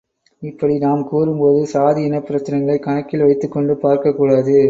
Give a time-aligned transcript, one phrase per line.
[0.41, 4.55] இப்படி நாம் கூறும்போது சாதி இனப்பிரச்னைகளைக் கணக்கில் வைத்துக் கொண்டு பார்க்கக்கூடாது.